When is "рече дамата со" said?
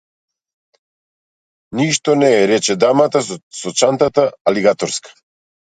2.53-3.77